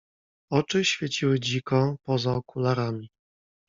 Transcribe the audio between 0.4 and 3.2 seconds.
"Oczy świeciły dziko poza okularami."